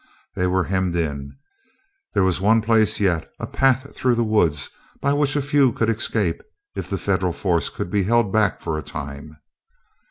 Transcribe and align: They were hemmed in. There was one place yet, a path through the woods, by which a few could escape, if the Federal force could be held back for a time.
They 0.35 0.47
were 0.47 0.63
hemmed 0.63 0.95
in. 0.95 1.37
There 2.15 2.23
was 2.23 2.41
one 2.41 2.61
place 2.63 2.99
yet, 2.99 3.31
a 3.39 3.45
path 3.45 3.95
through 3.95 4.15
the 4.15 4.23
woods, 4.23 4.71
by 4.99 5.13
which 5.13 5.35
a 5.35 5.43
few 5.43 5.71
could 5.73 5.89
escape, 5.91 6.41
if 6.75 6.89
the 6.89 6.97
Federal 6.97 7.33
force 7.33 7.69
could 7.69 7.91
be 7.91 8.01
held 8.05 8.33
back 8.33 8.61
for 8.61 8.79
a 8.79 8.81
time. 8.81 9.37